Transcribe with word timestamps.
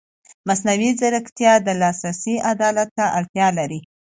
مصنوعي 0.47 0.91
ځیرکتیا 0.99 1.53
د 1.63 1.67
لاسرسي 1.81 2.35
عدالت 2.51 2.89
ته 2.97 3.05
اړتیا 3.19 3.47
لري. 3.57 3.79